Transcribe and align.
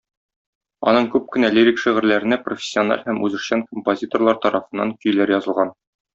Аның 0.91 1.09
күп 1.15 1.27
кенә 1.35 1.51
лирик 1.57 1.81
шигырьләренә 1.83 2.39
профессиональ 2.47 3.05
һәм 3.11 3.21
үзешчән 3.29 3.63
композиторлар 3.75 4.41
тарафыннан 4.49 4.97
көйләр 5.07 5.37
язылган. 5.37 5.73